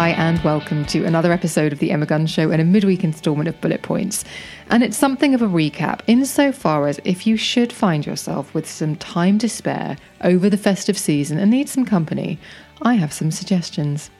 Hi, 0.00 0.12
and 0.12 0.42
welcome 0.42 0.86
to 0.86 1.04
another 1.04 1.30
episode 1.30 1.74
of 1.74 1.78
The 1.78 1.90
Emma 1.90 2.06
Guns 2.06 2.30
Show 2.30 2.50
and 2.50 2.62
a 2.62 2.64
midweek 2.64 3.04
instalment 3.04 3.50
of 3.50 3.60
Bullet 3.60 3.82
Points. 3.82 4.24
And 4.70 4.82
it's 4.82 4.96
something 4.96 5.34
of 5.34 5.42
a 5.42 5.46
recap 5.46 6.00
insofar 6.06 6.88
as 6.88 6.98
if 7.04 7.26
you 7.26 7.36
should 7.36 7.70
find 7.70 8.06
yourself 8.06 8.54
with 8.54 8.66
some 8.66 8.96
time 8.96 9.38
to 9.40 9.46
spare 9.46 9.98
over 10.22 10.48
the 10.48 10.56
festive 10.56 10.96
season 10.96 11.36
and 11.36 11.50
need 11.50 11.68
some 11.68 11.84
company, 11.84 12.38
I 12.80 12.94
have 12.94 13.12
some 13.12 13.30
suggestions. 13.30 14.10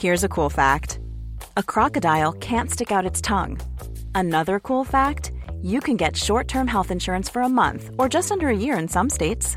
Here's 0.00 0.24
a 0.24 0.28
cool 0.28 0.50
fact 0.50 0.98
a 1.56 1.62
crocodile 1.62 2.32
can't 2.32 2.72
stick 2.72 2.90
out 2.90 3.06
its 3.06 3.20
tongue. 3.20 3.60
Another 4.16 4.58
cool 4.58 4.82
fact 4.82 5.30
you 5.60 5.80
can 5.80 5.96
get 5.96 6.16
short 6.16 6.48
term 6.48 6.66
health 6.66 6.90
insurance 6.90 7.28
for 7.28 7.42
a 7.42 7.48
month 7.48 7.90
or 8.00 8.08
just 8.08 8.32
under 8.32 8.48
a 8.48 8.56
year 8.56 8.76
in 8.76 8.88
some 8.88 9.08
states. 9.08 9.56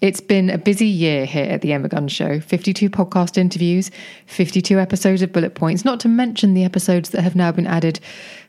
It's 0.00 0.20
been 0.20 0.50
a 0.50 0.58
busy 0.58 0.86
year 0.86 1.24
here 1.24 1.44
at 1.44 1.62
the 1.62 1.72
Emma 1.72 1.88
Guns 1.88 2.12
Show. 2.12 2.40
52 2.40 2.90
podcast 2.90 3.38
interviews, 3.38 3.92
52 4.26 4.78
episodes 4.78 5.22
of 5.22 5.32
Bullet 5.32 5.54
Points, 5.54 5.84
not 5.84 6.00
to 6.00 6.08
mention 6.08 6.52
the 6.52 6.64
episodes 6.64 7.10
that 7.10 7.22
have 7.22 7.36
now 7.36 7.52
been 7.52 7.66
added 7.66 8.00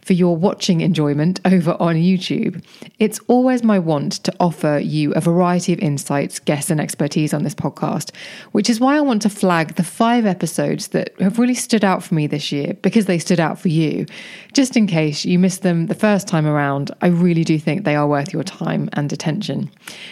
for 0.06 0.14
your 0.14 0.38
watching 0.38 0.82
enjoyment 0.82 1.42
over 1.46 1.76
on 1.80 1.96
YouTube. 1.96 2.64
It's 3.00 3.20
always 3.28 3.64
my 3.64 3.80
want 3.80 4.14
to 4.24 4.34
offer 4.40 4.80
you 4.82 5.12
a 5.14 5.20
variety 5.20 5.74
of 5.74 5.80
insights, 5.80 6.38
guests, 6.38 6.70
and 6.70 6.80
expertise 6.80 7.34
on 7.34 7.42
this 7.42 7.56
podcast, 7.56 8.12
which 8.52 8.70
is 8.70 8.80
why 8.80 8.98
I 8.98 9.02
want 9.02 9.24
to 9.24 9.30
flag 9.30 9.76
the 9.76 9.84
five 9.84 10.28
episodes 10.28 10.90
that 10.90 11.20
have 11.20 11.40
really 11.40 11.56
stood 11.56 11.84
out 11.84 12.04
for 12.04 12.14
me 12.14 12.28
this 12.28 12.52
year 12.52 12.76
because 12.84 13.08
they 13.08 13.18
stood 13.18 13.40
out 13.40 13.58
for 13.58 13.70
you. 13.70 14.06
Just 14.54 14.78
in 14.78 14.86
case 14.86 15.26
you 15.26 15.40
missed 15.40 15.64
them 15.64 15.88
the 15.88 15.96
first 15.96 16.28
time 16.28 16.46
around, 16.46 16.92
I 17.02 17.08
really 17.08 17.44
do 17.44 17.58
think 17.58 17.84
they 17.84 17.96
are 17.96 18.08
worth 18.08 18.32
your 18.32 18.44
time 18.44 18.90
and 18.94 19.12
attention. 19.12 19.72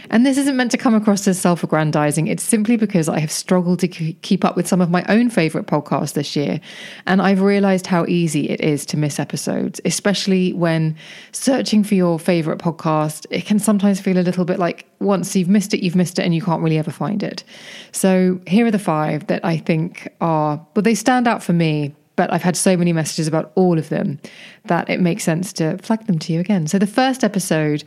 And 0.10 0.26
this 0.26 0.40
isn't 0.40 0.58
meant 0.58 0.72
to 0.72 0.78
come 0.78 0.96
across 0.96 1.28
as 1.28 1.40
self 1.40 1.64
aggrandizing, 1.64 2.28
it's 2.28 2.44
simply 2.44 2.78
because 2.78 3.08
I 3.08 3.20
have 3.20 3.32
struggled 3.32 3.80
to 3.82 3.88
keep 3.88 4.44
up 4.44 4.56
with 4.56 4.68
some 4.68 4.82
of 4.82 4.90
my 4.90 5.06
own 5.08 5.30
favorite 5.30 5.68
podcasts 5.68 6.14
this 6.14 6.36
year, 6.36 6.60
and 7.06 7.22
I've 7.22 7.42
realized 7.42 7.86
how 7.86 8.06
easy 8.08 8.50
it 8.50 8.60
is 8.60 8.88
to 8.88 8.98
miss 8.98 9.20
episodes 9.20 9.80
especially 9.86 10.54
when 10.54 10.96
searching 11.32 11.84
for 11.84 11.96
your 11.96 12.20
favorite 12.20 12.60
podcast, 12.60 13.26
it 13.30 13.46
can 13.46 13.60
sometimes 13.60 14.00
feel 14.00 14.18
a 14.18 14.22
little 14.22 14.46
bit 14.46 14.60
like 14.60 14.86
once 15.00 15.36
you've 15.36 15.50
missed 15.50 15.74
it, 15.74 15.84
you've 15.84 15.96
missed 15.96 16.20
it 16.20 16.24
and 16.24 16.34
you 16.34 16.42
can't 16.42 16.62
really 16.62 16.78
ever 16.78 16.92
find 16.92 17.24
it. 17.24 17.44
So 17.92 18.40
here 18.48 18.66
are 18.66 18.72
the 18.72 18.80
five 18.80 19.28
that 19.28 19.44
I 19.44 19.58
think 19.58 20.08
are, 20.22 20.66
well, 20.76 20.84
they 20.84 20.96
stand 20.96 21.28
out 21.28 21.44
for 21.44 21.54
me, 21.54 21.96
but 22.16 22.32
I've 22.32 22.44
had 22.44 22.56
so 22.56 22.78
many 22.78 22.94
messages 22.94 23.28
about 23.28 23.52
all 23.56 23.78
of 23.78 23.90
them 23.90 24.20
that 24.66 24.90
it 24.90 25.00
makes 25.00 25.24
sense 25.24 25.52
to 25.54 25.78
flag 25.80 26.06
them 26.06 26.20
to 26.20 26.34
you 26.34 26.40
again. 26.40 26.68
So 26.68 26.78
the 26.78 26.88
first 26.88 27.24
episode, 27.24 27.84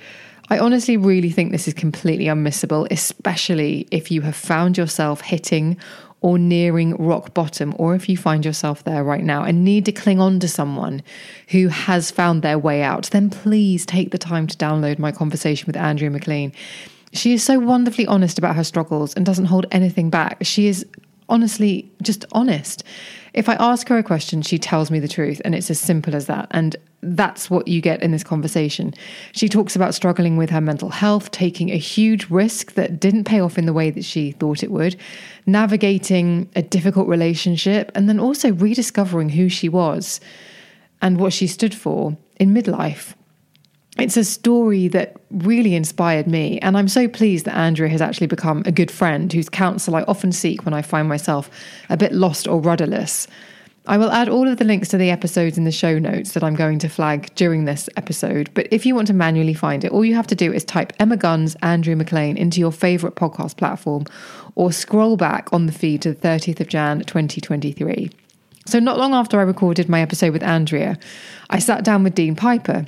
I 0.49 0.59
honestly 0.59 0.97
really 0.97 1.31
think 1.31 1.51
this 1.51 1.67
is 1.67 1.75
completely 1.75 2.27
unmissable, 2.27 2.87
especially 2.91 3.89
if 3.91 4.11
you 4.11 4.21
have 4.21 4.37
found 4.37 4.79
yourself 4.79 5.21
hitting 5.21 5.77
or 6.21 6.39
nearing 6.39 6.95
rock 6.97 7.35
bottom, 7.35 7.75
or 7.79 7.95
if 7.95 8.09
you 8.09 8.17
find 8.17 8.45
yourself 8.45 8.85
there 8.85 9.05
right 9.05 9.23
now 9.23 9.43
and 9.43 9.65
need 9.65 9.85
to 9.85 9.93
cling 9.93 10.21
on 10.21 10.41
to 10.41 10.49
someone 10.49 11.03
who 11.49 11.69
has 11.69 12.11
found 12.11 12.43
their 12.43 12.59
way 12.59 12.83
out, 12.83 13.11
then 13.11 13.29
please 13.29 13.85
take 13.85 14.11
the 14.11 14.19
time 14.19 14.47
to 14.47 14.57
download 14.57 14.99
my 14.99 15.13
conversation 15.13 15.67
with 15.67 15.77
Andrea 15.77 16.11
McLean. 16.11 16.53
She 17.13 17.33
is 17.33 17.43
so 17.43 17.59
wonderfully 17.59 18.07
honest 18.07 18.39
about 18.39 18.57
her 18.57 18.65
struggles 18.65 19.15
and 19.15 19.27
doesn't 19.27 19.47
hold 19.47 19.67
anything 19.71 20.11
back. 20.11 20.39
She 20.43 20.69
is 20.69 20.87
honestly 21.29 21.91
just 22.03 22.25
honest. 22.33 22.85
If 23.35 23.49
I 23.49 23.55
ask 23.55 23.89
her 23.89 23.99
a 23.99 24.03
question, 24.03 24.43
she 24.43 24.59
tells 24.59 24.91
me 24.91 24.99
the 24.99 25.09
truth, 25.09 25.43
and 25.45 25.55
it's 25.55 25.71
as 25.71 25.79
simple 25.79 26.15
as 26.17 26.27
that. 26.27 26.49
And 26.53 26.77
that's 27.03 27.51
what 27.51 27.69
you 27.69 27.81
get 27.81 28.03
in 28.03 28.11
this 28.11 28.25
conversation. 28.25 28.95
She 29.33 29.49
talks 29.49 29.77
about 29.77 29.95
struggling 29.95 30.37
with 30.37 30.51
her 30.51 30.61
mental 30.61 30.89
health, 30.89 31.31
taking 31.31 31.71
a 31.71 31.77
huge 31.77 32.31
risk 32.31 32.73
that 32.75 32.99
didn't 32.99 33.25
pay 33.25 33.41
off 33.41 33.59
in 33.59 33.67
the 33.67 33.73
way 33.73 33.91
that 33.91 34.05
she 34.05 34.33
thought 34.33 34.63
it 34.63 34.73
would, 34.73 34.97
navigating 35.45 36.49
a 36.57 36.63
difficult 36.63 37.09
relationship, 37.09 37.93
and 37.95 38.09
then 38.09 38.19
also 38.19 38.53
rediscovering 38.53 39.29
who 39.31 39.49
she 39.49 39.69
was 39.69 40.21
and 41.03 41.21
what 41.21 41.33
she 41.33 41.47
stood 41.47 41.75
for 41.75 42.17
in 42.41 42.55
midlife 42.55 43.15
it's 43.99 44.17
a 44.17 44.25
story 44.25 44.89
that 44.89 45.17
really 45.31 45.75
inspired 45.75 46.27
me. 46.27 46.59
And 46.61 46.77
I'm 46.77 46.89
so 46.89 47.09
pleased 47.09 47.47
that 47.47 47.57
Andrea 47.57 47.89
has 47.89 48.03
actually 48.03 48.27
become 48.27 48.63
a 48.67 48.73
good 48.73 48.91
friend 48.91 49.33
whose 49.33 49.49
counsel 49.49 49.97
I 49.97 50.03
often 50.03 50.33
seek 50.33 50.65
when 50.65 50.75
I 50.75 50.83
find 50.83 51.09
myself 51.09 51.51
a 51.89 51.97
bit 51.97 52.13
lost 52.13 52.47
or 52.47 52.61
rudderless. 52.61 53.27
I 53.89 53.99
will 53.99 54.11
add 54.11 54.29
all 54.29 54.49
of 54.49 54.59
the 54.59 54.65
links 54.65 54.89
to 54.89 54.97
the 54.97 55.11
episodes 55.11 55.57
in 55.57 55.63
the 55.63 55.71
show 55.71 55.99
notes 55.99 56.33
that 56.33 56.43
I'm 56.43 56.57
going 56.57 56.81
to 56.81 56.89
flag 56.89 57.33
during 57.37 57.65
this 57.65 57.89
episode. 57.97 58.51
But 58.53 58.67
if 58.73 58.85
you 58.85 58.97
want 58.97 59.07
to 59.07 59.15
manually 59.15 59.55
find 59.55 59.85
it, 59.85 59.93
all 59.93 60.05
you 60.05 60.17
have 60.17 60.27
to 60.27 60.35
do 60.35 60.53
is 60.53 60.65
type 60.65 60.93
Emma 60.99 61.17
Guns, 61.17 61.55
Andrea 61.63 61.95
McLean 61.95 62.37
into 62.37 62.59
your 62.59 62.73
favourite 62.73 63.15
podcast 63.15 63.57
platform 63.57 64.05
or 64.57 64.73
scroll 64.73 65.17
back 65.17 65.53
on 65.53 65.67
the 65.67 65.73
feed 65.73 66.03
to 66.03 66.13
the 66.13 66.29
30th 66.29 66.59
of 66.59 66.67
Jan 66.67 67.01
2023. 67.01 68.11
So, 68.67 68.81
not 68.81 68.99
long 68.99 69.15
after 69.15 69.39
I 69.39 69.45
recorded 69.45 69.89
my 69.89 70.01
episode 70.01 70.33
with 70.33 70.43
Andrea, 70.43 70.99
I 71.51 71.61
sat 71.61 71.85
down 71.85 72.03
with 72.03 72.17
Dean 72.17 72.35
Piper, 72.35 72.85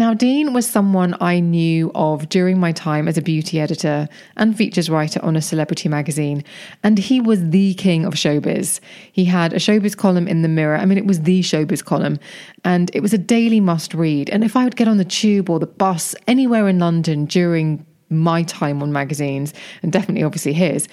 now, 0.00 0.14
Dean 0.14 0.54
was 0.54 0.66
someone 0.66 1.14
I 1.20 1.40
knew 1.40 1.92
of 1.94 2.30
during 2.30 2.58
my 2.58 2.72
time 2.72 3.06
as 3.06 3.18
a 3.18 3.22
beauty 3.22 3.60
editor 3.60 4.08
and 4.38 4.56
features 4.56 4.88
writer 4.88 5.22
on 5.22 5.36
a 5.36 5.42
celebrity 5.42 5.90
magazine, 5.90 6.42
and 6.82 6.96
he 6.96 7.20
was 7.20 7.50
the 7.50 7.74
king 7.74 8.06
of 8.06 8.14
showbiz. 8.14 8.80
He 9.12 9.26
had 9.26 9.52
a 9.52 9.56
showbiz 9.56 9.94
column 9.94 10.26
in 10.26 10.40
the 10.40 10.48
Mirror. 10.48 10.78
I 10.78 10.86
mean, 10.86 10.96
it 10.96 11.04
was 11.04 11.20
the 11.20 11.42
showbiz 11.42 11.84
column, 11.84 12.18
and 12.64 12.90
it 12.94 13.00
was 13.00 13.12
a 13.12 13.18
daily 13.18 13.60
must 13.60 13.92
read. 13.92 14.30
And 14.30 14.42
if 14.42 14.56
I 14.56 14.64
would 14.64 14.74
get 14.74 14.88
on 14.88 14.96
the 14.96 15.04
tube 15.04 15.50
or 15.50 15.58
the 15.58 15.66
bus 15.66 16.14
anywhere 16.26 16.66
in 16.66 16.78
London 16.78 17.26
during 17.26 17.84
my 18.08 18.42
time 18.44 18.82
on 18.82 18.94
magazines, 18.94 19.52
and 19.82 19.92
definitely 19.92 20.22
obviously 20.22 20.54
his, 20.54 20.88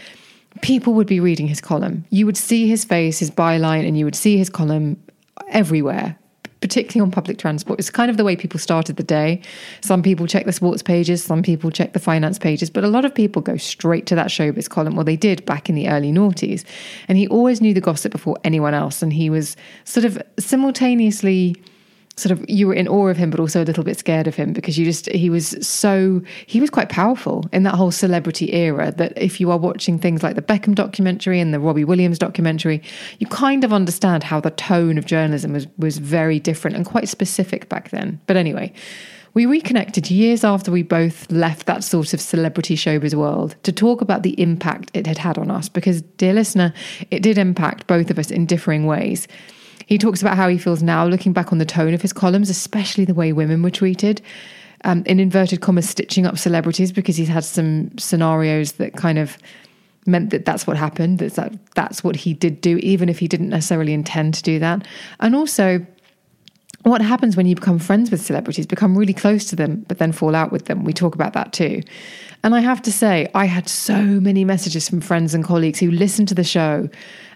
people 0.61 0.93
would 0.95 1.07
be 1.07 1.21
reading 1.21 1.47
his 1.47 1.61
column. 1.61 2.03
You 2.09 2.25
would 2.25 2.35
see 2.35 2.67
his 2.67 2.83
face, 2.83 3.19
his 3.19 3.31
byline, 3.31 3.87
and 3.87 3.97
you 3.97 4.03
would 4.03 4.15
see 4.15 4.37
his 4.37 4.49
column 4.49 5.01
everywhere 5.47 6.19
particularly 6.61 7.05
on 7.05 7.11
public 7.11 7.37
transport. 7.37 7.79
It's 7.79 7.89
kind 7.89 8.09
of 8.09 8.17
the 8.17 8.23
way 8.23 8.35
people 8.35 8.59
started 8.59 8.95
the 8.95 9.03
day. 9.03 9.41
Some 9.81 10.01
people 10.01 10.27
check 10.27 10.45
the 10.45 10.53
sports 10.53 10.81
pages, 10.81 11.23
some 11.23 11.43
people 11.43 11.71
check 11.71 11.93
the 11.93 11.99
finance 11.99 12.39
pages, 12.39 12.69
but 12.69 12.83
a 12.83 12.87
lot 12.87 13.05
of 13.05 13.13
people 13.13 13.41
go 13.41 13.57
straight 13.57 14.05
to 14.07 14.15
that 14.15 14.27
showbiz 14.27 14.69
column. 14.69 14.95
Well, 14.95 15.05
they 15.05 15.15
did 15.15 15.45
back 15.45 15.69
in 15.69 15.75
the 15.75 15.89
early 15.89 16.11
noughties. 16.11 16.63
And 17.07 17.17
he 17.17 17.27
always 17.27 17.61
knew 17.61 17.73
the 17.73 17.81
gossip 17.81 18.11
before 18.11 18.37
anyone 18.43 18.73
else. 18.73 19.01
And 19.01 19.13
he 19.13 19.29
was 19.29 19.55
sort 19.83 20.05
of 20.05 20.21
simultaneously 20.39 21.55
sort 22.17 22.31
of 22.31 22.43
you 22.49 22.67
were 22.67 22.73
in 22.73 22.87
awe 22.87 23.07
of 23.07 23.15
him 23.15 23.29
but 23.29 23.39
also 23.39 23.63
a 23.63 23.65
little 23.65 23.83
bit 23.83 23.97
scared 23.97 24.27
of 24.27 24.35
him 24.35 24.51
because 24.51 24.77
you 24.77 24.85
just 24.85 25.09
he 25.11 25.29
was 25.29 25.55
so 25.65 26.21
he 26.47 26.59
was 26.59 26.69
quite 26.69 26.89
powerful 26.89 27.45
in 27.53 27.63
that 27.63 27.75
whole 27.75 27.91
celebrity 27.91 28.53
era 28.53 28.91
that 28.97 29.13
if 29.15 29.39
you 29.39 29.51
are 29.51 29.57
watching 29.57 29.97
things 29.99 30.23
like 30.23 30.35
the 30.35 30.41
Beckham 30.41 30.75
documentary 30.75 31.39
and 31.39 31.53
the 31.53 31.59
Robbie 31.59 31.83
Williams 31.83 32.19
documentary 32.19 32.81
you 33.19 33.27
kind 33.27 33.63
of 33.63 33.71
understand 33.71 34.23
how 34.23 34.39
the 34.39 34.51
tone 34.51 34.97
of 34.97 35.05
journalism 35.05 35.53
was 35.53 35.67
was 35.77 35.99
very 35.99 36.39
different 36.39 36.75
and 36.75 36.85
quite 36.85 37.07
specific 37.07 37.69
back 37.69 37.91
then. 37.91 38.19
But 38.25 38.35
anyway 38.35 38.73
we 39.37 39.45
reconnected 39.45 40.09
years 40.09 40.43
after 40.43 40.71
we 40.71 40.81
both 40.81 41.31
left 41.31 41.67
that 41.67 41.83
sort 41.83 42.11
of 42.11 42.19
celebrity 42.19 42.75
showbiz 42.75 43.13
world 43.13 43.55
to 43.61 43.71
talk 43.71 44.01
about 44.01 44.23
the 44.23 44.39
impact 44.41 44.89
it 44.95 45.05
had 45.05 45.19
had 45.19 45.37
on 45.37 45.51
us 45.51 45.69
because 45.69 46.01
dear 46.17 46.33
listener 46.33 46.73
it 47.11 47.21
did 47.21 47.37
impact 47.37 47.85
both 47.85 48.09
of 48.09 48.17
us 48.17 48.31
in 48.31 48.47
differing 48.47 48.87
ways 48.87 49.27
he 49.87 49.97
talks 49.97 50.21
about 50.21 50.35
how 50.35 50.47
he 50.49 50.57
feels 50.57 50.83
now 50.83 51.07
looking 51.07 51.33
back 51.33 51.51
on 51.51 51.57
the 51.57 51.65
tone 51.65 51.93
of 51.93 52.01
his 52.01 52.13
columns, 52.13 52.49
especially 52.49 53.05
the 53.05 53.13
way 53.13 53.33
women 53.33 53.63
were 53.63 53.71
treated. 53.71 54.21
Um, 54.83 55.01
in 55.07 55.19
inverted 55.19 55.61
commas, 55.61 55.89
stitching 55.89 56.27
up 56.27 56.37
celebrities 56.37 56.91
because 56.91 57.17
he's 57.17 57.29
had 57.29 57.43
some 57.43 57.97
scenarios 57.97 58.73
that 58.73 58.95
kind 58.95 59.17
of 59.17 59.37
meant 60.05 60.29
that 60.29 60.45
that's 60.45 60.67
what 60.67 60.77
happened. 60.77 61.19
That's 61.19 61.37
that 61.37 61.53
that's 61.73 62.03
what 62.03 62.15
he 62.15 62.33
did 62.33 62.61
do, 62.61 62.77
even 62.77 63.09
if 63.09 63.17
he 63.17 63.27
didn't 63.27 63.49
necessarily 63.49 63.93
intend 63.93 64.35
to 64.35 64.43
do 64.43 64.59
that. 64.59 64.85
And 65.19 65.35
also, 65.35 65.85
what 66.91 67.01
happens 67.01 67.35
when 67.35 67.45
you 67.45 67.55
become 67.55 67.79
friends 67.79 68.11
with 68.11 68.21
celebrities, 68.21 68.65
become 68.65 68.97
really 68.97 69.13
close 69.13 69.45
to 69.45 69.55
them, 69.55 69.85
but 69.87 69.97
then 69.97 70.11
fall 70.11 70.35
out 70.35 70.51
with 70.51 70.65
them. 70.65 70.83
We 70.83 70.93
talk 70.93 71.15
about 71.15 71.33
that 71.33 71.53
too. 71.53 71.81
And 72.43 72.55
I 72.55 72.59
have 72.61 72.81
to 72.83 72.91
say, 72.91 73.29
I 73.33 73.45
had 73.45 73.67
so 73.67 74.01
many 74.01 74.45
messages 74.45 74.87
from 74.87 75.01
friends 75.01 75.33
and 75.33 75.43
colleagues 75.43 75.79
who 75.79 75.91
listened 75.91 76.27
to 76.29 76.35
the 76.35 76.43
show 76.43 76.87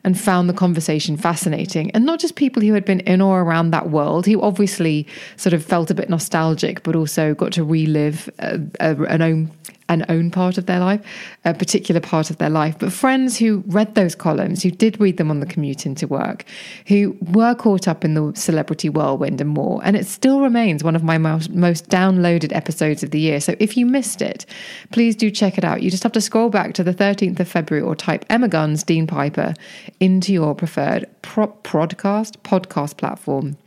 and 0.04 0.20
found 0.20 0.50
the 0.50 0.54
conversation 0.54 1.18
fascinating. 1.18 1.92
And 1.92 2.06
not 2.06 2.20
just 2.20 2.36
people 2.36 2.62
who 2.62 2.74
had 2.74 2.86
been 2.86 3.02
in 3.02 3.22
or 3.22 3.42
around 3.42 3.72
that 3.72 3.90
world, 3.90 4.26
who 4.26 4.42
obviously 4.42 5.08
sort 5.38 5.54
of 5.54 5.64
felt 5.64 5.92
a 5.92 5.94
bit 5.94 6.10
nostalgic, 6.10 6.84
but 6.84 6.96
also 6.96 7.34
got 7.36 7.52
to 7.54 7.64
relive 7.64 8.30
a, 8.40 8.60
a, 8.80 8.96
an 9.04 9.22
own 9.22 9.52
an 9.92 10.06
own 10.08 10.32
part 10.32 10.58
of 10.58 10.66
their 10.66 10.80
life, 10.80 11.02
a 11.44 11.54
particular 11.54 12.00
part 12.00 12.30
of 12.30 12.38
their 12.38 12.50
life, 12.50 12.78
but 12.80 12.94
friends 12.94 13.38
who 13.38 13.62
read 13.68 13.94
those 13.94 14.16
columns, 14.16 14.64
who 14.64 14.72
did 14.72 15.00
read 15.02 15.18
them 15.18 15.30
on 15.30 15.42
the 15.42 15.46
commute 15.46 15.86
into 15.86 16.08
work, 16.08 16.46
who 16.88 17.18
were 17.34 17.54
caught 17.54 17.88
up 17.88 18.06
in 18.06 18.14
the 18.14 18.32
celebrity 18.34 18.88
whirlwind 18.88 19.42
and 19.42 19.50
more. 19.50 19.82
And 19.84 19.98
it 19.98 20.08
still 20.08 20.42
remains 20.42 20.84
one 20.84 20.96
of 20.96 21.04
my 21.04 21.18
most, 21.18 21.52
most 21.52 21.90
downloaded 21.90 22.56
episodes 22.56 23.04
of 23.04 23.12
the 23.12 23.20
year. 23.20 23.42
So 23.42 23.56
if 23.60 23.76
you 23.76 23.86
missed 23.86 24.22
it, 24.22 24.46
please 24.92 25.16
do 25.16 25.30
check 25.30 25.58
it 25.58 25.66
out. 25.66 25.82
You 25.84 25.92
just 25.92 26.04
have 26.04 26.14
to 26.14 26.22
scroll 26.22 26.50
back 26.50 26.74
to 26.76 26.84
the 26.84 26.94
13th 26.94 27.40
of 27.42 27.48
February 27.50 27.86
or 27.86 27.96
type 27.96 28.26
Emma 28.30 28.48
Guns, 28.48 28.84
Dean 28.84 29.08
Piper 29.08 29.54
into 30.00 30.32
your 30.32 30.56
preferred 30.56 31.06
pro- 31.22 31.48
podcast, 31.48 32.38
podcast 32.44 32.96
platform 32.96 33.58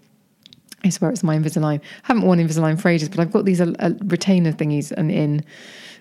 I 0.85 0.91
swear 0.91 1.11
it's 1.11 1.23
my 1.23 1.37
Invisalign. 1.37 1.81
I 1.81 1.83
haven't 2.03 2.25
worn 2.25 2.39
Invisalign 2.39 2.81
for 2.81 2.89
ages, 2.91 3.09
but 3.09 3.19
I've 3.19 3.33
got 3.33 3.47
these 3.47 3.61
uh, 3.61 3.73
uh, 3.79 3.93
retainer 4.05 4.53
thingies 4.53 4.93
and 4.93 5.11
in 5.11 5.45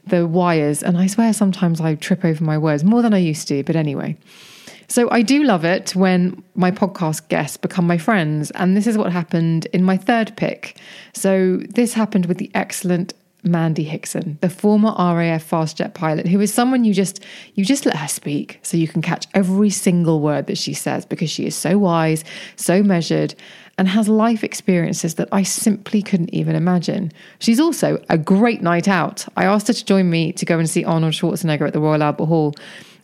the 0.05 0.27
wires, 0.27 0.83
and 0.83 0.97
I 0.97 1.07
swear 1.07 1.33
sometimes 1.33 1.79
I 1.79 1.95
trip 1.95 2.25
over 2.25 2.43
my 2.43 2.57
words 2.57 2.83
more 2.83 3.01
than 3.01 3.13
I 3.13 3.19
used 3.19 3.47
to. 3.47 3.63
But 3.63 3.75
anyway, 3.75 4.17
so 4.87 5.09
I 5.09 5.21
do 5.21 5.43
love 5.43 5.65
it 5.65 5.95
when 5.95 6.43
my 6.55 6.71
podcast 6.71 7.27
guests 7.29 7.57
become 7.57 7.87
my 7.87 7.97
friends, 7.97 8.51
and 8.51 8.75
this 8.75 8.87
is 8.87 8.97
what 8.97 9.11
happened 9.11 9.67
in 9.73 9.83
my 9.83 9.97
third 9.97 10.35
pick. 10.35 10.77
So 11.13 11.57
this 11.69 11.93
happened 11.93 12.25
with 12.25 12.37
the 12.37 12.51
excellent 12.53 13.13
Mandy 13.43 13.83
Hickson, 13.83 14.37
the 14.41 14.49
former 14.49 14.93
RAF 14.97 15.43
fast 15.43 15.77
jet 15.77 15.93
pilot, 15.93 16.27
who 16.27 16.39
is 16.39 16.53
someone 16.53 16.83
you 16.83 16.93
just 16.93 17.23
you 17.55 17.65
just 17.65 17.85
let 17.85 17.97
her 17.97 18.07
speak 18.07 18.59
so 18.63 18.77
you 18.77 18.87
can 18.87 19.01
catch 19.01 19.27
every 19.33 19.69
single 19.69 20.21
word 20.21 20.47
that 20.47 20.57
she 20.57 20.73
says 20.73 21.05
because 21.05 21.29
she 21.29 21.45
is 21.45 21.55
so 21.55 21.77
wise, 21.77 22.23
so 22.55 22.81
measured, 22.81 23.35
and 23.77 23.87
has 23.87 24.07
life 24.07 24.43
experiences 24.43 25.15
that 25.15 25.27
I 25.31 25.43
simply 25.43 26.01
couldn't 26.01 26.33
even 26.33 26.55
imagine. 26.55 27.11
She's 27.39 27.59
also 27.59 28.01
a 28.09 28.17
great 28.17 28.61
night 28.61 28.87
out. 28.87 29.25
I 29.35 29.45
asked 29.45 29.67
her 29.67 29.73
to 29.73 29.85
join 29.85 30.09
me 30.09 30.31
to 30.33 30.45
go 30.45 30.57
and 30.57 30.69
see 30.69 30.85
Arnold 30.85 31.13
Schwarzenegger 31.13 31.67
at 31.67 31.73
the 31.73 31.81
Royal 31.81 32.03
Albert 32.03 32.25
Hall. 32.25 32.53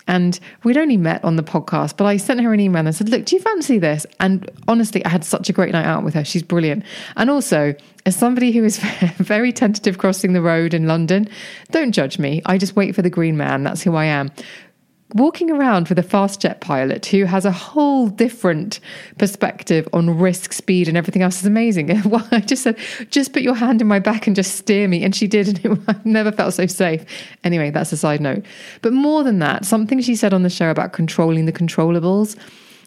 And 0.10 0.40
we'd 0.64 0.76
only 0.76 0.98
met 0.98 1.24
on 1.24 1.36
the 1.36 1.44
podcast, 1.44 1.96
but 1.96 2.06
I 2.06 2.18
sent 2.18 2.42
her 2.42 2.52
an 2.52 2.60
email 2.60 2.86
and 2.86 2.96
said, 2.96 3.10
Look, 3.10 3.26
do 3.26 3.36
you 3.36 3.42
fancy 3.42 3.78
this? 3.78 4.08
And 4.20 4.50
honestly, 4.68 5.06
I 5.06 5.10
had 5.10 5.24
such 5.24 5.50
a 5.50 5.54
great 5.54 5.72
night 5.72 5.86
out 5.86 6.04
with 6.04 6.16
her. 6.16 6.26
She's 6.26 6.42
brilliant. 6.42 6.84
And 7.16 7.30
also, 7.30 7.76
as 8.08 8.16
somebody 8.16 8.52
who 8.52 8.64
is 8.64 8.80
very 9.18 9.54
tentative 9.54 10.00
crossing 10.00 10.34
the 10.34 10.42
road 10.42 10.74
in 10.74 10.88
London, 10.88 11.30
don't 11.70 11.92
judge 11.92 12.18
me. 12.18 12.42
I 12.48 12.58
just 12.58 12.76
wait 12.76 12.96
for 12.96 13.04
the 13.04 13.10
green 13.12 13.38
man. 13.38 13.64
That's 13.64 13.84
who 13.84 13.96
I 13.96 14.06
am 14.06 14.32
walking 15.16 15.50
around 15.50 15.88
with 15.90 15.98
a 15.98 16.04
fast 16.04 16.40
jet 16.40 16.62
pilot 16.62 17.06
who 17.08 17.26
has 17.26 17.44
a 17.44 17.52
whole 17.52 18.08
different 18.08 18.80
perspective 19.18 19.88
on 19.92 20.20
risk, 20.20 20.54
speed, 20.54 20.88
and 20.88 20.96
everything 20.96 21.24
else 21.24 21.40
is 21.40 21.48
amazing. 21.48 21.90
I 22.32 22.40
just 22.42 22.64
said, 22.64 22.78
just 23.10 23.34
put 23.34 23.42
your 23.42 23.56
hand 23.56 23.82
in 23.82 23.88
my 23.88 24.00
back 24.00 24.28
and 24.28 24.36
just 24.36 24.56
steer 24.56 24.88
me. 24.88 25.04
And 25.04 25.16
she 25.16 25.28
did. 25.28 25.48
And 25.48 25.66
it, 25.66 25.80
I've 25.88 26.06
never 26.06 26.32
felt 26.32 26.54
so 26.54 26.68
safe. 26.68 27.04
Anyway, 27.44 27.72
that's 27.72 27.92
a 27.92 27.98
side 27.98 28.22
note. 28.22 28.46
But 28.82 28.94
more 28.94 29.24
than 29.24 29.40
that, 29.40 29.66
something 29.66 30.00
she 30.02 30.16
said 30.16 30.34
on 30.34 30.44
the 30.44 30.50
show 30.50 30.70
about 30.70 30.94
controlling 30.94 31.46
the 31.46 31.54
controllables. 31.54 32.38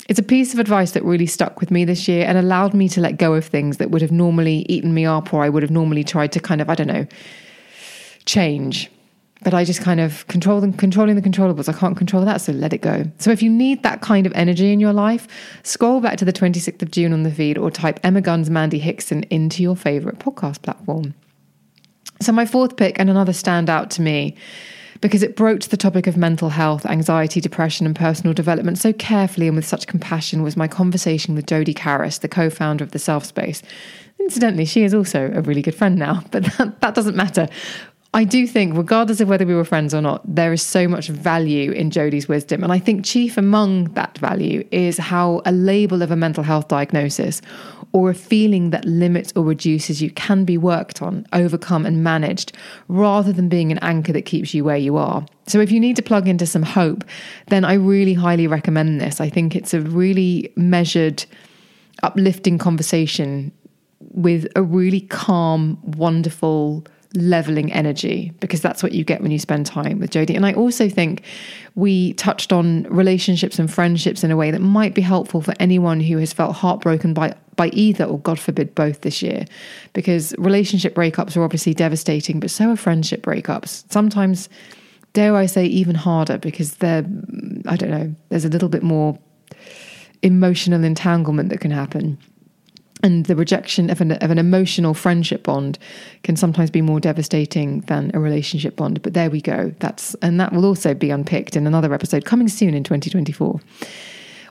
It's 0.09 0.19
a 0.19 0.25
piece 0.25 0.53
of 0.53 0.59
advice 0.59 0.93
that 0.93 1.05
really 1.05 1.27
stuck 1.27 1.61
with 1.61 1.71
me 1.71 1.85
this 1.85 2.09
year 2.09 2.27
and 2.27 2.37
allowed 2.37 2.75
me 2.75 2.89
to 2.91 3.01
let 3.01 3.19
go 3.19 3.35
of 3.35 3.47
things 3.47 3.77
that 3.79 3.91
would 3.91 4.03
have 4.03 4.11
normally 4.11 4.67
eaten 4.69 4.95
me 4.95 5.07
up 5.07 5.33
or 5.33 5.43
I 5.43 5.49
would 5.49 5.63
have 5.63 5.71
normally 5.71 6.05
tried 6.05 6.33
to 6.33 6.41
kind 6.41 6.61
of, 6.61 6.69
I 6.69 6.75
don't 6.75 6.89
know, 6.89 7.07
change 8.27 8.91
but 9.45 9.55
I 9.55 9.65
just 9.65 9.81
kind 9.81 10.01
of 10.01 10.27
control 10.29 10.61
them, 10.61 10.73
controlling 10.73 11.17
the 11.17 11.23
controllables. 11.23 11.69
I 11.69 11.73
can't 11.73 11.97
control 11.97 12.25
that, 12.25 12.41
so 12.41 12.53
let 12.53 12.73
it 12.73 12.79
go. 12.79 13.05
So 13.19 13.31
if 13.31 13.43
you 13.43 13.51
need 13.51 13.83
that 13.83 14.01
kind 14.01 14.27
of 14.27 14.33
energy 14.35 14.73
in 14.73 14.81
your 14.81 14.93
life, 14.93 15.27
scroll 15.63 16.01
back 16.01 16.17
to 16.19 16.25
the 16.25 16.33
26th 16.33 16.83
of 16.83 16.91
June 16.91 17.13
on 17.13 17.23
the 17.23 17.31
feed 17.31 17.59
or 17.59 17.71
type 17.71 18.01
Emma 18.03 18.21
Guns 18.21 18.51
Mandy 18.51 18.79
Hickson 18.79 19.25
into 19.25 19.63
your 19.63 19.77
favorite 19.77 20.19
podcast 20.19 20.63
platform. 20.63 21.15
So 22.21 22.33
my 22.33 22.47
fourth 22.47 22.77
pick 22.77 22.99
and 23.01 23.11
another 23.11 23.33
standout 23.33 23.91
to 23.91 24.03
me 24.03 24.37
because 25.03 25.25
it 25.25 25.35
broached 25.35 25.71
the 25.71 25.77
topic 25.77 26.07
of 26.07 26.17
mental 26.17 26.49
health, 26.49 26.87
anxiety, 26.87 27.41
depression, 27.41 27.85
and 27.85 27.97
personal 27.97 28.33
development 28.33 28.79
so 28.79 28.93
carefully 28.93 29.49
and 29.49 29.57
with 29.57 29.67
such 29.67 29.89
compassion 29.89 30.43
was 30.43 30.57
my 30.57 30.69
conversation 30.69 31.35
with 31.35 31.45
Jodie 31.47 31.75
Cariss, 31.75 32.21
the 32.21 32.29
co-founder 32.29 32.85
of 32.85 32.93
the 32.93 33.01
Self 33.01 33.25
Space. 33.25 33.63
Incidentally, 34.21 34.65
she 34.65 34.85
is 34.85 34.95
also 34.95 35.33
a 35.35 35.43
really 35.43 35.63
good 35.63 35.75
friend 35.75 35.97
now, 35.97 36.23
but 36.31 36.45
that, 36.45 36.81
that 36.81 36.95
doesn't 36.95 37.17
matter. 37.17 37.49
I 38.15 38.25
do 38.25 38.47
think, 38.47 38.77
regardless 38.77 39.21
of 39.21 39.29
whether 39.29 39.47
we 39.47 39.55
were 39.55 39.65
friends 39.65 39.95
or 39.95 40.03
not, 40.03 40.21
there 40.27 40.53
is 40.53 40.61
so 40.61 40.87
much 40.87 41.09
value 41.09 41.73
in 41.73 41.91
Jodie's 41.91 42.29
wisdom. 42.29 42.63
And 42.63 42.71
I 42.71 42.79
think 42.79 43.07
chief 43.07 43.39
among 43.39 43.85
that 43.95 44.19
value 44.19 44.69
is 44.71 44.99
how 44.99 45.41
a 45.47 45.53
label 45.53 46.03
of 46.03 46.11
a 46.11 46.17
mental 46.17 46.45
health 46.45 46.69
diagnosis 46.69 47.41
or 47.93 48.11
a 48.11 48.15
feeling 48.15 48.69
that 48.71 48.85
limits 48.85 49.33
or 49.35 49.45
reduces 49.45 50.03
you 50.03 50.11
can 50.11 50.45
be 50.45 50.59
worked 50.59 51.01
on, 51.01 51.27
overcome, 51.33 51.87
and 51.87 52.05
managed 52.05 52.53
rather 52.89 53.33
than 53.33 53.49
being 53.49 53.73
an 53.73 53.79
anchor 53.79 54.13
that 54.13 54.27
keeps 54.27 54.53
you 54.53 54.63
where 54.63 54.77
you 54.77 54.99
are. 54.99 55.25
So 55.47 55.61
if 55.61 55.73
you 55.73 55.81
need 55.81 55.97
to 55.97 56.03
plug 56.03 56.29
into 56.29 56.47
some 56.47 56.63
hope, 56.63 57.05
then 57.49 57.65
I 57.65 57.75
really 57.75 58.15
highly 58.15 58.47
recommend 58.47 59.01
this. 59.01 59.23
I 59.23 59.31
think 59.31 59.57
it's 59.57 59.73
a 59.73 59.81
really 59.81 60.53
measured, 60.55 61.25
uplifting 62.03 62.59
conversation 62.59 63.53
with 64.01 64.47
a 64.55 64.63
really 64.63 65.01
calm, 65.01 65.79
wonderful, 65.83 66.85
leveling 67.15 67.73
energy 67.73 68.33
because 68.41 68.61
that's 68.61 68.83
what 68.83 68.93
you 68.93 69.05
get 69.05 69.21
when 69.21 69.31
you 69.31 69.39
spend 69.39 69.67
time 69.67 69.99
with 69.99 70.11
Jodie. 70.11 70.37
And 70.37 70.47
I 70.47 70.53
also 70.53 70.89
think 70.89 71.23
we 71.75 72.15
touched 72.15 72.53
on 72.53 72.85
relationships 72.85 73.59
and 73.59 73.73
friendships 73.73 74.25
in 74.25 74.31
a 74.31 74.37
way 74.37 74.51
that 74.51 74.61
might 74.61 74.95
be 74.95 75.03
helpful 75.03 75.43
for 75.43 75.55
anyone 75.61 76.01
who 76.01 76.19
has 76.19 76.33
felt 76.33 76.57
heartbroken 76.57 77.15
by 77.15 77.35
by 77.55 77.69
either 77.69 78.05
or 78.05 78.19
God 78.19 78.39
forbid 78.41 78.75
both 78.75 79.03
this 79.03 79.23
year. 79.23 79.45
Because 79.93 80.35
relationship 80.39 80.95
breakups 80.95 81.37
are 81.37 81.43
obviously 81.43 81.75
devastating, 81.75 82.41
but 82.41 82.51
so 82.51 82.71
are 82.71 82.77
friendship 82.77 83.23
breakups. 83.23 83.85
Sometimes 83.93 84.49
dare 85.13 85.37
I 85.37 85.45
say 85.47 85.67
even 85.67 85.95
harder 85.95 86.39
because 86.39 86.77
they're 86.77 87.05
I 87.67 87.77
don't 87.77 87.91
know, 87.91 88.15
there's 88.31 88.45
a 88.45 88.51
little 88.51 88.69
bit 88.69 88.83
more 88.83 89.19
emotional 90.23 90.85
entanglement 90.85 91.49
that 91.51 91.61
can 91.61 91.71
happen 91.73 92.17
and 93.03 93.27
the 93.27 93.37
rejection 93.37 93.91
of 93.91 94.01
an, 94.01 94.13
of 94.13 94.31
an 94.31 94.39
emotional 94.39 94.95
friendship 94.95 95.43
bond 95.43 95.79
can 96.23 96.37
sometimes 96.37 96.71
be 96.71 96.83
more 96.83 97.01
devastating 97.01 97.81
than 97.83 98.11
a 98.15 98.21
relationship 98.21 98.77
bond. 98.77 99.03
But 99.03 99.15
there 99.15 99.31
we 99.31 99.41
go. 99.41 99.75
That's 99.81 100.15
and 100.23 100.41
that 100.41 100.53
will 100.53 100.65
also 100.65 100.95
be 100.95 101.11
unpicked 101.11 101.57
in 101.57 101.67
another 101.67 101.93
episode 101.95 102.25
coming 102.25 102.49
soon 102.49 102.75
in 102.75 102.85
2024 102.85 103.61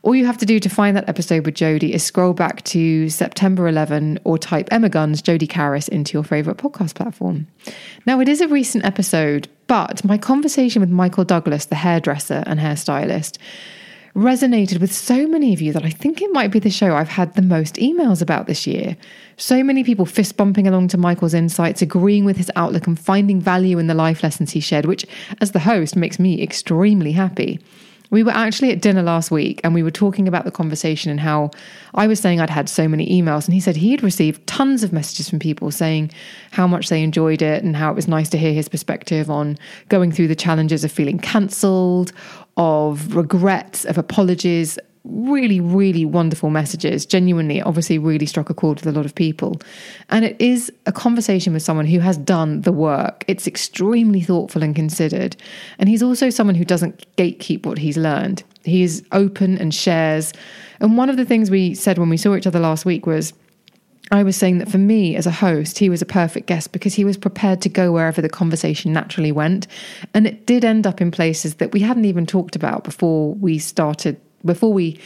all 0.04 0.16
you 0.16 0.26
have 0.26 0.38
to 0.40 0.46
do 0.46 0.60
to 0.60 0.70
find 0.70 0.98
that 0.98 1.08
episode 1.08 1.46
with 1.46 1.56
Jodie 1.56 1.92
is 1.92 2.04
scroll 2.04 2.34
back 2.34 2.64
to 2.64 3.10
September 3.10 3.68
11 3.68 4.20
or 4.24 4.38
type 4.38 4.68
Emma 4.72 4.90
Guns 4.90 5.22
Jodie 5.22 5.50
Cariss 5.50 5.88
into 5.88 6.14
your 6.14 6.24
favorite 6.24 6.58
podcast 6.58 6.96
platform. 6.96 7.48
Now, 8.06 8.20
it 8.20 8.28
is 8.28 8.42
a 8.42 8.48
recent 8.48 8.84
episode, 8.84 9.48
but 9.68 10.04
my 10.04 10.18
conversation 10.18 10.80
with 10.80 10.90
Michael 10.90 11.24
Douglas, 11.24 11.66
the 11.66 11.76
hairdresser 11.76 12.44
and 12.48 12.60
hairstylist, 12.60 13.38
resonated 14.16 14.80
with 14.80 14.94
so 14.94 15.28
many 15.28 15.54
of 15.54 15.62
you 15.62 15.74
that 15.74 15.86
I 15.86 15.90
think 15.90 16.22
it 16.22 16.32
might 16.32 16.52
be 16.52 16.60
the 16.60 16.70
show 16.70 16.96
I've 16.96 17.10
had 17.10 17.34
the 17.36 17.42
most 17.42 17.76
emails 17.76 18.22
about 18.22 18.48
this 18.48 18.68
year. 18.68 18.98
So 19.38 19.64
many 19.64 19.84
people 19.84 20.06
fist 20.06 20.38
bumping 20.38 20.68
along 20.68 20.90
to 20.90 20.98
Michael's 20.98 21.34
insights, 21.34 21.82
agreeing 21.82 22.26
with 22.26 22.38
his 22.38 22.52
outlook, 22.56 22.88
and 22.88 23.00
finding 23.00 23.40
value 23.40 23.78
in 23.80 23.88
the 23.88 23.94
life 23.94 24.24
lessons 24.24 24.52
he 24.52 24.60
shared, 24.60 24.86
which, 24.86 25.06
as 25.40 25.52
the 25.52 25.60
host, 25.60 25.96
makes 25.96 26.20
me 26.20 26.42
extremely 26.42 27.14
happy. 27.14 27.60
We 28.12 28.24
were 28.24 28.32
actually 28.32 28.72
at 28.72 28.82
dinner 28.82 29.02
last 29.02 29.32
week 29.32 29.62
and 29.64 29.74
we 29.74 29.84
were 29.84 29.92
talking 29.92 30.28
about 30.28 30.46
the 30.46 30.52
conversation 30.52 31.10
and 31.10 31.20
how 31.20 31.52
I 31.96 32.08
was 32.08 32.20
saying 32.20 32.40
I'd 32.40 32.50
had 32.50 32.70
so 32.70 32.88
many 32.88 33.10
emails. 33.10 33.46
And 33.46 33.54
he 33.54 33.60
said 33.60 33.78
he 33.78 33.92
had 33.92 34.04
received 34.04 34.46
tons 34.46 34.84
of 34.84 34.94
messages 34.94 35.30
from 35.30 35.40
people 35.40 35.72
saying 35.72 36.12
how 36.52 36.68
much 36.68 36.90
they 36.90 37.02
enjoyed 37.02 37.42
it 37.42 37.64
and 37.64 37.76
how 37.76 37.90
it 37.90 37.96
was 37.96 38.10
nice 38.10 38.30
to 38.30 38.38
hear 38.38 38.54
his 38.54 38.68
perspective 38.68 39.32
on 39.32 39.58
going 39.90 40.12
through 40.12 40.28
the 40.28 40.36
challenges 40.36 40.84
of 40.84 40.92
feeling 40.92 41.18
cancelled, 41.18 42.12
of 42.58 43.16
regrets, 43.16 43.86
of 43.86 43.98
apologies, 43.98 44.78
really, 45.04 45.60
really 45.60 46.06
wonderful 46.06 46.50
messages. 46.50 47.06
Genuinely, 47.06 47.62
obviously, 47.62 47.98
really 47.98 48.26
struck 48.26 48.50
a 48.50 48.54
chord 48.54 48.80
with 48.80 48.88
a 48.88 48.98
lot 48.98 49.06
of 49.06 49.16
people. 49.16 49.60
And 50.10 50.24
it 50.24 50.40
is 50.40 50.72
a 50.86 50.92
conversation 50.92 51.54
with 51.54 51.64
someone 51.64 51.88
who 51.88 52.00
has 52.00 52.18
done 52.18 52.62
the 52.62 52.72
work. 52.72 53.26
It's 53.28 53.48
extremely 53.48 54.22
thoughtful 54.22 54.64
and 54.64 54.76
considered. 54.76 55.36
And 55.80 55.90
he's 55.90 56.04
also 56.04 56.30
someone 56.30 56.56
who 56.56 56.66
doesn't 56.66 57.06
gatekeep 57.18 57.66
what 57.66 57.80
he's 57.80 57.98
learned. 57.98 58.44
He 58.64 58.84
is 58.84 59.04
open 59.12 59.58
and 59.58 59.74
shares. 59.74 60.34
And 60.80 60.98
one 60.98 61.10
of 61.10 61.18
the 61.18 61.26
things 61.26 61.50
we 61.50 61.74
said 61.74 61.98
when 61.98 62.10
we 62.10 62.18
saw 62.18 62.36
each 62.36 62.48
other 62.48 62.60
last 62.60 62.86
week 62.86 63.08
was, 63.08 63.34
I 64.12 64.24
was 64.24 64.36
saying 64.36 64.58
that 64.58 64.70
for 64.70 64.78
me 64.78 65.16
as 65.16 65.26
a 65.26 65.32
host, 65.32 65.80
he 65.80 65.90
was 65.90 66.02
a 66.02 66.06
perfect 66.06 66.46
guest 66.46 66.74
because 66.74 66.94
he 66.94 67.06
was 67.06 67.18
prepared 67.18 67.62
to 67.62 67.70
go 67.70 67.94
wherever 67.94 68.22
the 68.22 68.30
conversation 68.30 68.92
naturally 68.92 69.32
went. 69.32 69.68
And 70.14 70.28
it 70.28 70.46
did 70.46 70.66
end 70.66 70.86
up 70.86 71.02
in 71.02 71.12
places 71.12 71.56
that 71.56 71.72
we 71.72 71.80
hadn't 71.80 72.06
even 72.06 72.26
talked 72.26 72.56
about 72.56 72.84
before 72.84 73.34
we 73.36 73.58
started 73.58 74.20
before 74.46 74.74
we 74.74 75.00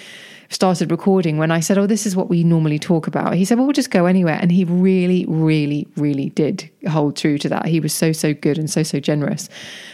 started 0.50 0.92
recording 0.92 1.38
when 1.38 1.52
I 1.52 1.60
said, 1.60 1.78
Oh, 1.78 1.88
this 1.88 2.06
is 2.06 2.16
what 2.16 2.30
we 2.30 2.44
normally 2.44 2.80
talk 2.80 3.08
about. 3.08 3.34
He 3.34 3.46
said, 3.46 3.58
Well, 3.58 3.66
we'll 3.68 3.74
just 3.74 3.92
go 3.92 4.06
anywhere. 4.06 4.38
And 4.42 4.52
he 4.52 4.64
really, 4.64 5.26
really, 5.28 5.88
really 5.96 6.30
did 6.30 6.70
hold 6.88 7.16
true 7.16 7.38
to 7.40 7.50
that. 7.50 7.66
He 7.66 7.80
was 7.80 7.94
so, 7.94 8.12
so 8.12 8.34
good 8.34 8.58
and 8.58 8.70
so, 8.70 8.84
so 8.84 9.00
generous. 9.00 9.50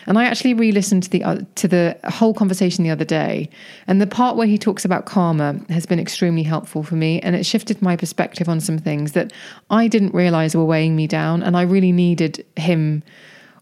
And 0.05 0.17
I 0.17 0.25
actually 0.25 0.53
re 0.53 0.71
listened 0.71 1.03
to 1.03 1.09
the, 1.09 1.23
uh, 1.23 1.39
to 1.55 1.67
the 1.67 1.97
whole 2.05 2.33
conversation 2.33 2.83
the 2.83 2.89
other 2.89 3.05
day. 3.05 3.49
And 3.87 4.01
the 4.01 4.07
part 4.07 4.35
where 4.35 4.47
he 4.47 4.57
talks 4.57 4.85
about 4.85 5.05
karma 5.05 5.59
has 5.69 5.85
been 5.85 5.99
extremely 5.99 6.43
helpful 6.43 6.83
for 6.83 6.95
me. 6.95 7.19
And 7.21 7.35
it 7.35 7.45
shifted 7.45 7.81
my 7.81 7.95
perspective 7.95 8.49
on 8.49 8.59
some 8.59 8.77
things 8.77 9.13
that 9.13 9.31
I 9.69 9.87
didn't 9.87 10.13
realize 10.13 10.55
were 10.55 10.65
weighing 10.65 10.95
me 10.95 11.07
down. 11.07 11.43
And 11.43 11.55
I 11.55 11.63
really 11.63 11.91
needed 11.91 12.45
him 12.57 13.03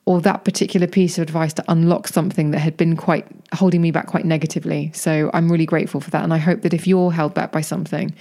or 0.09 0.19
that 0.19 0.43
particular 0.43 0.87
piece 0.87 1.19
of 1.19 1.21
advice 1.21 1.53
to 1.53 1.63
unlock 1.67 2.07
something 2.07 2.49
that 2.49 2.57
had 2.57 2.75
been 2.75 2.95
quite 2.95 3.27
holding 3.53 3.79
me 3.79 3.91
back 3.91 4.07
quite 4.07 4.25
negatively. 4.25 4.91
So 4.91 5.29
I'm 5.35 5.51
really 5.51 5.67
grateful 5.67 6.01
for 6.01 6.09
that. 6.09 6.23
And 6.23 6.33
I 6.33 6.37
hope 6.37 6.63
that 6.63 6.73
if 6.73 6.87
you're 6.87 7.11
held 7.11 7.35
back 7.35 7.51
by 7.51 7.61
something, 7.61 8.15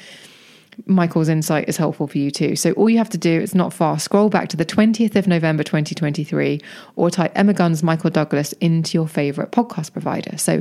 Michael's 0.84 1.30
insight 1.30 1.66
is 1.66 1.78
helpful 1.78 2.06
for 2.06 2.18
you 2.18 2.30
too. 2.30 2.56
So 2.56 2.72
all 2.72 2.90
you 2.90 2.98
have 2.98 3.08
to 3.08 3.16
do, 3.16 3.40
it's 3.40 3.54
not 3.54 3.72
far, 3.72 3.98
scroll 3.98 4.28
back 4.28 4.50
to 4.50 4.56
the 4.58 4.66
20th 4.66 5.16
of 5.16 5.26
November 5.26 5.62
2023 5.62 6.60
or 6.96 7.10
type 7.10 7.32
Emma 7.34 7.54
Guns 7.54 7.82
Michael 7.82 8.10
Douglas 8.10 8.52
into 8.60 8.98
your 8.98 9.08
favorite 9.08 9.50
podcast 9.50 9.94
provider. 9.94 10.36
So 10.36 10.60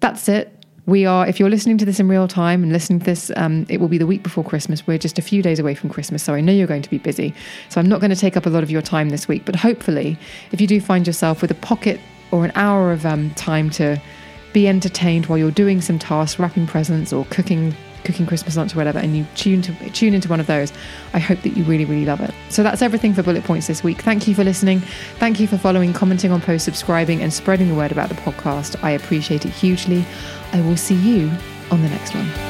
that's 0.00 0.28
it. 0.28 0.59
We 0.86 1.06
are, 1.06 1.26
if 1.26 1.38
you're 1.38 1.50
listening 1.50 1.78
to 1.78 1.84
this 1.84 2.00
in 2.00 2.08
real 2.08 2.26
time 2.26 2.62
and 2.62 2.72
listening 2.72 3.00
to 3.00 3.04
this, 3.04 3.30
um, 3.36 3.66
it 3.68 3.80
will 3.80 3.88
be 3.88 3.98
the 3.98 4.06
week 4.06 4.22
before 4.22 4.42
Christmas. 4.42 4.86
We're 4.86 4.98
just 4.98 5.18
a 5.18 5.22
few 5.22 5.42
days 5.42 5.58
away 5.58 5.74
from 5.74 5.90
Christmas, 5.90 6.22
so 6.22 6.34
I 6.34 6.40
know 6.40 6.52
you're 6.52 6.66
going 6.66 6.82
to 6.82 6.90
be 6.90 6.98
busy. 6.98 7.34
So 7.68 7.80
I'm 7.80 7.88
not 7.88 8.00
going 8.00 8.10
to 8.10 8.16
take 8.16 8.36
up 8.36 8.46
a 8.46 8.50
lot 8.50 8.62
of 8.62 8.70
your 8.70 8.82
time 8.82 9.10
this 9.10 9.28
week, 9.28 9.44
but 9.44 9.56
hopefully, 9.56 10.18
if 10.52 10.60
you 10.60 10.66
do 10.66 10.80
find 10.80 11.06
yourself 11.06 11.42
with 11.42 11.50
a 11.50 11.56
pocket 11.56 12.00
or 12.30 12.44
an 12.44 12.52
hour 12.54 12.92
of 12.92 13.04
um, 13.06 13.30
time 13.30 13.70
to 13.70 14.00
be 14.52 14.66
entertained 14.68 15.26
while 15.26 15.38
you're 15.38 15.50
doing 15.50 15.80
some 15.80 15.98
tasks, 15.98 16.38
wrapping 16.38 16.66
presents 16.66 17.12
or 17.12 17.24
cooking 17.26 17.74
cooking 18.04 18.26
Christmas 18.26 18.56
lunch 18.56 18.74
or 18.74 18.78
whatever, 18.78 18.98
and 18.98 19.16
you 19.16 19.26
tune 19.34 19.62
to 19.62 19.90
tune 19.90 20.14
into 20.14 20.28
one 20.28 20.40
of 20.40 20.46
those, 20.46 20.72
I 21.12 21.18
hope 21.18 21.42
that 21.42 21.50
you 21.50 21.64
really, 21.64 21.84
really 21.84 22.04
love 22.04 22.20
it. 22.20 22.32
So 22.48 22.62
that's 22.62 22.82
everything 22.82 23.14
for 23.14 23.22
bullet 23.22 23.44
points 23.44 23.66
this 23.66 23.82
week. 23.82 24.02
Thank 24.02 24.26
you 24.28 24.34
for 24.34 24.44
listening. 24.44 24.80
Thank 25.18 25.40
you 25.40 25.46
for 25.46 25.58
following, 25.58 25.92
commenting 25.92 26.32
on 26.32 26.40
posts, 26.40 26.64
subscribing, 26.64 27.22
and 27.22 27.32
spreading 27.32 27.68
the 27.68 27.74
word 27.74 27.92
about 27.92 28.08
the 28.08 28.16
podcast. 28.16 28.82
I 28.82 28.90
appreciate 28.90 29.44
it 29.44 29.50
hugely. 29.50 30.04
I 30.52 30.60
will 30.60 30.76
see 30.76 30.94
you 30.94 31.30
on 31.70 31.82
the 31.82 31.88
next 31.88 32.14
one. 32.14 32.49